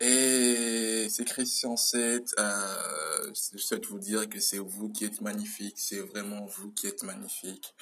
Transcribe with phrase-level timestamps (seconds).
[0.00, 2.34] Et c'est Christian 7.
[2.38, 5.78] Euh, je souhaite vous dire que c'est vous qui êtes magnifique.
[5.78, 7.74] C'est vraiment vous qui êtes magnifique.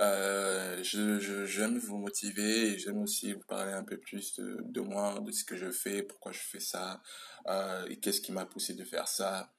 [0.00, 4.80] Euh, je, j'aime vous motiver et j'aime aussi vous parler un peu plus de, de
[4.80, 7.00] moi, de ce que je fais, pourquoi je fais ça,
[7.46, 9.52] euh, et qu'est-ce qui m'a poussé de faire ça,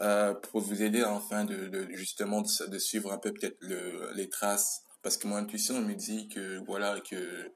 [0.00, 4.28] euh, pour vous aider enfin de justement de, de suivre un peu peut-être le, les
[4.28, 7.52] traces, parce que mon intuition me dit que voilà que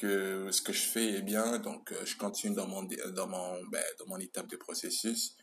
[0.00, 3.62] que ce que je fais est bien, donc euh, je continue dans mon dans mon
[3.66, 5.36] ben, dans mon étape de processus.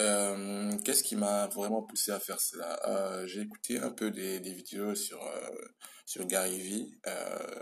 [0.00, 2.80] Euh, qu'est-ce qui m'a vraiment poussé à faire cela?
[2.88, 5.20] Euh, J'ai écouté un peu des, des vidéos sur
[6.04, 6.98] sur Gary Vee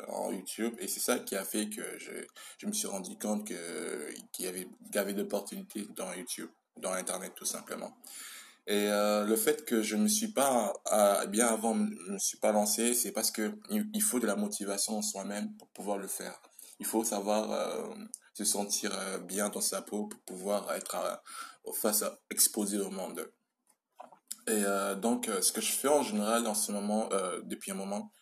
[0.09, 2.13] en YouTube et c'est ça qui a fait que je,
[2.59, 7.33] je me suis rendu compte qu'il y avait y avait d'opportunités dans YouTube, dans Internet
[7.37, 7.95] tout simplement.
[8.69, 12.19] Et euh, le fait que je ne me suis pas, euh, bien avant, je me
[12.19, 15.99] suis pas lancé, c'est parce que il faut de la motivation en soi-même pour pouvoir
[15.99, 16.41] le faire.
[16.79, 17.95] Il faut savoir euh,
[18.35, 18.93] se sentir
[19.27, 20.97] bien dans sa peau pour pouvoir être
[21.75, 23.31] face à exposé au monde.
[24.49, 24.65] Et
[25.01, 27.09] donc, ce que je fais en général en ce moment,
[27.45, 28.13] depuis un moment,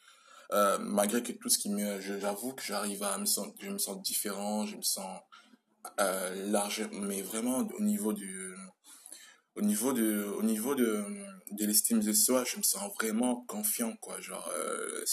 [0.80, 4.02] malgré que tout ce qui me, j'avoue que j'arrive à me sentir, je me sens
[4.02, 5.20] différent, je me sens
[5.98, 8.54] large, mais vraiment au niveau du,
[9.56, 11.04] au niveau de, au niveau de,
[11.52, 14.20] de l'estime de soi, je me sens vraiment confiant, quoi.
[14.20, 15.04] Genre, euh,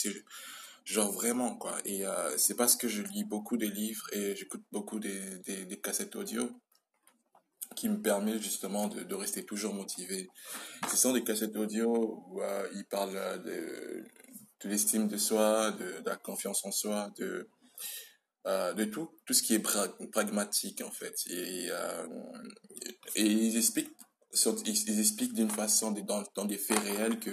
[0.86, 1.78] genre vraiment, quoi.
[1.86, 5.80] Et euh, c'est parce que je lis beaucoup de livres et j'écoute beaucoup des, des,
[5.80, 6.50] cassettes audio
[7.76, 10.30] qui me permet justement de, de rester toujours motivé.
[10.90, 14.04] Ce sont des cassettes audio où euh, ils parlent de,
[14.62, 17.50] de l'estime de soi, de, la confiance en soi, de,
[18.46, 21.16] euh, de tout, tout ce qui est pra- pragmatique en fait.
[21.30, 21.70] Et,
[23.16, 23.92] ils expliquent,
[24.66, 27.32] ils, expliquent d'une façon, dans, des faits réels, que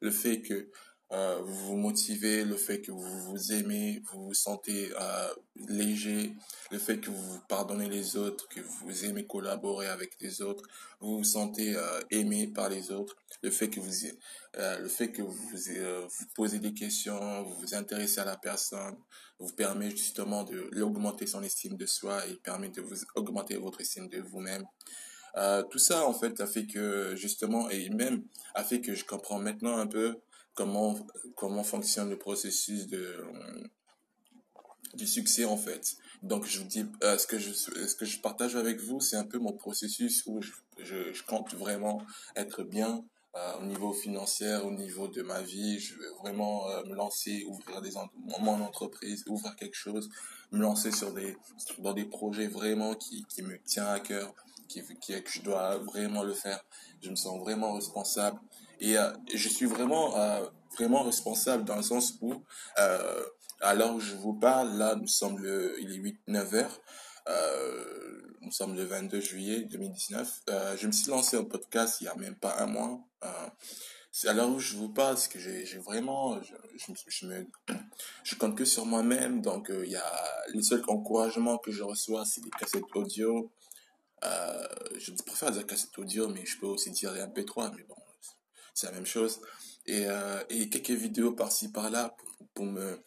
[0.00, 0.70] le fait que
[1.12, 5.34] euh, vous vous motivez, le fait que vous vous aimez, vous vous sentez euh,
[5.68, 6.34] léger,
[6.70, 10.64] le fait que vous pardonnez les autres, que vous aimez collaborer avec les autres,
[11.00, 13.92] vous vous sentez euh, aimé par les autres, le fait que vous,
[14.54, 18.96] le fait que vous vous posez des questions, vous vous intéressez à la personne,
[19.38, 23.82] vous permet justement de l'augmenter son estime de soi et permet de vous augmenter votre
[23.82, 24.64] estime de vous-même.
[25.36, 28.24] Euh, tout ça, en fait, a fait que, justement, et même
[28.54, 30.16] a fait que je comprends maintenant un peu
[30.54, 30.96] comment,
[31.34, 33.16] comment fonctionne le processus de,
[34.94, 35.96] du succès, en fait.
[36.22, 39.16] Donc, je vous dis, euh, ce que je, ce que je partage avec vous, c'est
[39.16, 42.00] un peu mon processus où je, je, compte vraiment
[42.36, 46.94] être bien, euh, au niveau financier, au niveau de ma vie, je veux vraiment me
[46.94, 47.90] lancer, ouvrir des
[48.40, 50.08] mon entreprise, ouvrir quelque chose,
[50.52, 51.36] me lancer sur des
[51.78, 54.32] dans des projets vraiment qui qui me tient à cœur,
[54.68, 56.60] qui qui que je dois vraiment le faire.
[57.02, 58.38] Je me sens vraiment responsable
[58.80, 60.44] et euh, je suis vraiment euh,
[60.76, 62.34] vraiment responsable dans le sens où
[62.78, 63.24] euh,
[63.94, 66.80] où je vous parle, là nous sommes le il est 8 9 heures.
[67.28, 70.42] Euh, nous sommes le 22 juillet 2019.
[70.50, 73.00] Euh, je me suis lancé un podcast il y a même pas un mois.
[73.24, 73.28] Euh,
[74.12, 76.54] c'est à l'heure où je vous parle, c'est que j'ai vraiment, je,
[77.08, 77.46] je, me-
[78.22, 79.40] je compte que sur moi-même.
[79.42, 80.12] Donc, il y a
[80.52, 83.50] les seuls encouragements que je reçois, c'est des cassettes audio.
[84.24, 87.96] Euh, je préfère dire cassettes audio, mais je peux aussi dire des MP3, mais bon,
[88.74, 89.40] c'est la même chose.
[89.86, 92.16] Et, euh, et quelques vidéos par-ci par-là
[92.54, 93.02] pour, me,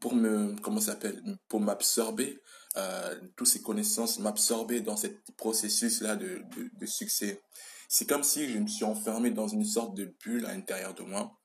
[0.00, 2.38] pour me, comment s'appelle, pour m'absorber,
[2.76, 7.42] euh, toutes ces connaissances, m'absorber dans ce processus-là de, de, de succès.
[7.88, 11.02] C'est comme si je me suis enfermé dans une sorte de bulle à l'intérieur de
[11.02, 11.38] moi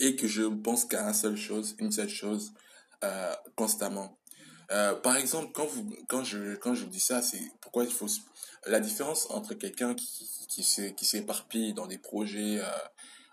[0.00, 2.52] et que je pense qu'à une seule chose, une seule chose,
[3.54, 4.18] constamment.
[4.72, 8.06] Euh, par exemple, quand vous, quand je, quand je dis ça, c'est pourquoi il faut,
[8.66, 12.64] la différence entre quelqu'un qui, qui qui s'éparpille dans des projets, euh,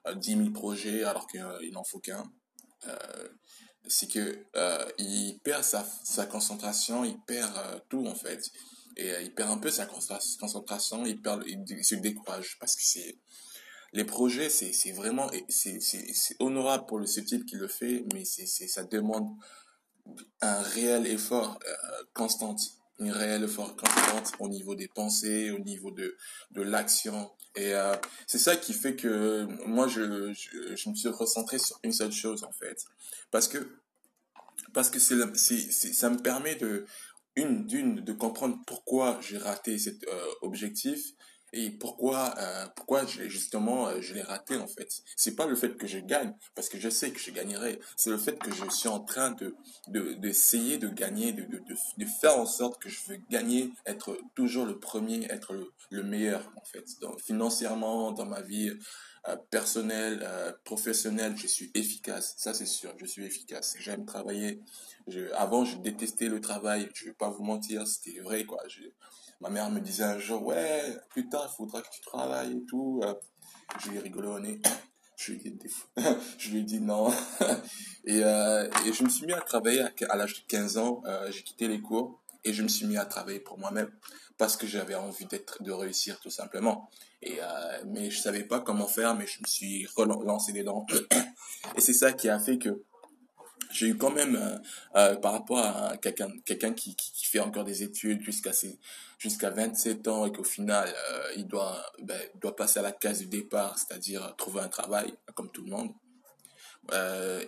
[0.07, 2.31] euh, 10 000 projets alors qu'il n'en faut qu'un,
[2.87, 3.27] euh,
[3.87, 8.51] c'est que euh, il perd sa, sa concentration, il perd euh, tout en fait.
[8.95, 12.75] Et euh, il perd un peu sa concentra- concentration, il perd, il, se décourage parce
[12.75, 13.17] que c'est
[13.93, 18.47] les projets, c'est vraiment c'est honorable pour le ce type qui le fait, mais c'est
[18.47, 19.27] ça demande
[20.41, 22.55] un réel effort euh, constant,
[22.99, 26.15] un réel effort constant au niveau des pensées, au niveau de
[26.51, 27.31] de l'action.
[27.55, 27.95] Et euh,
[28.27, 32.11] c'est ça qui fait que moi je, je je me suis recentré sur une seule
[32.11, 32.85] chose en fait,
[33.31, 33.59] parce que
[34.73, 36.85] parce que c'est, ça me permet de,
[37.35, 41.13] une, d'une, de comprendre pourquoi j'ai raté cet euh, objectif
[41.53, 44.89] et pourquoi, euh, justement euh, je l'ai raté en fait?
[45.15, 47.79] C'est pas le fait que je gagne, parce que je sais que je gagnerai.
[47.95, 49.55] C'est le fait que je suis en train de,
[49.87, 51.61] de, d'essayer de gagner, de, de,
[51.97, 56.03] de, faire en sorte que je veux gagner, être toujours le premier, être le, le
[56.03, 56.85] meilleur en fait.
[57.23, 58.71] Financièrement, dans ma vie,
[59.29, 62.35] euh, personnel, euh, professionnel, je suis efficace.
[62.37, 63.73] Ça, c'est sûr, je suis efficace.
[63.79, 64.59] J'aime travailler.
[65.37, 66.89] Avant, je détestais le travail.
[66.93, 68.61] Je vais pas vous mentir, c'était vrai, quoi.
[69.41, 72.65] Ma mère me disait un jour, ouais, plus tard, il faudra que tu travailles et
[72.65, 73.01] tout.
[73.81, 74.61] Je lui ai rigolé au nez.
[75.15, 75.69] Je lui ai dit,
[76.37, 77.09] je lui ai non.
[78.03, 81.01] et, et je me suis mis à travailler à, l'âge de 15 ans.
[81.29, 83.89] j'ai quitté les cours et je me suis mis à travailler pour moi-même
[84.37, 86.89] parce que j'avais envie d'être, de réussir tout simplement.
[87.21, 90.85] Et euh, mais je savais pas comment faire, mais je me suis relancé les dents.
[91.77, 92.83] Et c'est ça qui a fait que
[93.73, 94.57] j'ai eu quand même, euh,
[94.95, 98.51] euh, par rapport à quelqu'un quelqu'un qui, qui, fait encore des études jusqu'à
[99.17, 100.93] jusqu'à 27 ans et qu'au final,
[101.35, 105.49] il doit, ben, doit passer à la case du départ, c'est-à-dire trouver un travail, comme
[105.51, 105.91] tout le monde.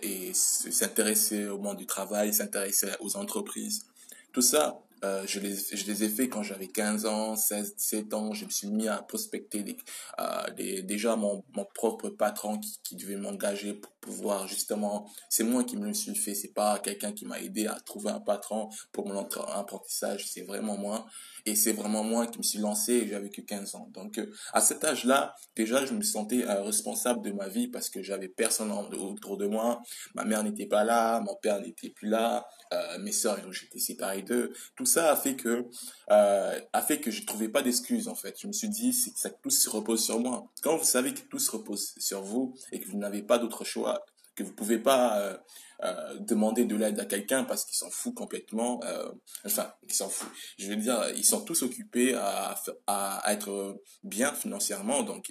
[0.02, 3.86] et s'intéresser au monde du travail, s'intéresser aux entreprises.
[4.32, 8.14] Tout ça, euh, je, les, je les ai fait quand j'avais 15 ans, 16, 17
[8.14, 8.32] ans.
[8.32, 9.76] Je me suis mis à prospecter des,
[10.18, 15.10] euh, déjà mon, mon propre patron qui, qui devait m'engager pour pouvoir justement.
[15.28, 16.34] C'est moi qui me le suis fait.
[16.34, 20.28] C'est pas quelqu'un qui m'a aidé à trouver un patron pour mon apprentissage.
[20.28, 21.06] C'est vraiment moi.
[21.44, 23.88] Et c'est vraiment moi qui me suis lancé j'avais que 15 ans.
[23.92, 27.88] Donc, euh, à cet âge-là, déjà, je me sentais euh, responsable de ma vie parce
[27.88, 29.80] que j'avais personne autour de moi.
[30.14, 34.22] Ma mère n'était pas là, mon père n'était plus là, euh, mes sœurs, j'étais séparé
[34.22, 34.52] d'eux.
[34.76, 35.66] Tout ça a fait que,
[36.08, 38.36] a fait que je trouvais pas d'excuses, en fait.
[38.40, 40.46] Je me suis dit, c'est que ça, tout se repose sur moi.
[40.62, 43.64] Quand vous savez que tout se repose sur vous et que vous n'avez pas d'autre
[43.64, 43.95] choix,
[44.36, 45.36] que vous pouvez pas euh,
[45.82, 48.80] euh, demander de l'aide à quelqu'un parce qu'ils s'en foutent complètement.
[48.84, 49.10] Euh,
[49.44, 50.32] enfin, ils s'en foutent.
[50.58, 52.54] Je veux dire, ils sont tous occupés à,
[52.86, 55.28] à, être bien financièrement, donc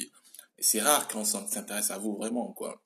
[0.59, 2.81] c'est rare qu'on s'intéresse à vous vraiment, quoi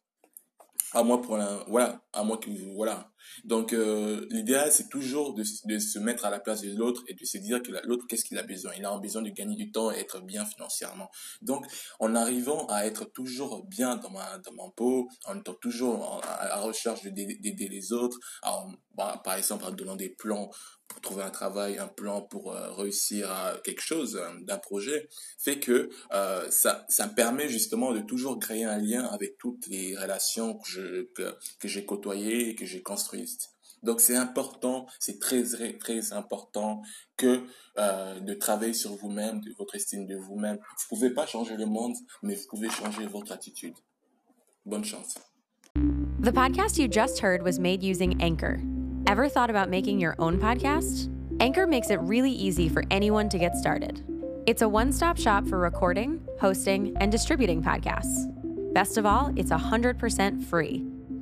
[0.94, 3.12] à moi pour la, voilà à moi que voilà
[3.44, 7.14] donc euh, l'idéal c'est toujours de, de, se mettre à la place de l'autre et
[7.14, 8.72] de se dire que l'autre qu'est-ce qu'il a besoin?
[8.78, 11.10] Il a besoin de gagner du temps et être bien financièrement
[11.42, 11.66] donc
[12.00, 16.48] en arrivant à être toujours bien dans ma dans mon peau en étant toujours à,
[16.48, 18.20] la recherche d'aider les autres
[18.96, 20.50] bah, par exemple en donnant des plans
[20.90, 25.08] pour trouver un travail, un plan pour euh, réussir à quelque chose d'un projet,
[25.38, 29.68] fait que euh, ça, ça me permet justement de toujours créer un lien avec toutes
[29.68, 33.09] les relations que je que, que j'ai côtoyées que j'ai construites.
[33.84, 35.44] Donc c'est important, c'est très
[35.80, 36.82] très important
[37.16, 37.44] que
[37.78, 40.58] euh, de travailler sur vous-même, de votre estime de vous-même.
[40.58, 43.76] Vous pouvez pas changer le monde, mais vous pouvez changer votre attitude.
[44.66, 45.16] Bonne chance.
[46.22, 48.60] The podcast you just heard was made using Anchor.
[49.08, 51.10] Ever thought about making your own podcast?
[51.40, 54.04] Anchor makes it really easy for anyone to get started.
[54.46, 58.28] It's a one stop shop for recording, hosting, and distributing podcasts.
[58.74, 60.86] Best of all, it's 100% free.